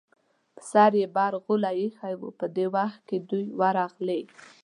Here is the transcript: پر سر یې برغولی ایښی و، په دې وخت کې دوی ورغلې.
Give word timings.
پر 0.55 0.61
سر 0.71 0.91
یې 1.01 1.07
برغولی 1.15 1.75
ایښی 1.81 2.13
و، 2.17 2.21
په 2.39 2.45
دې 2.55 2.65
وخت 2.75 2.99
کې 3.07 3.17
دوی 3.29 3.45
ورغلې. 3.59 4.21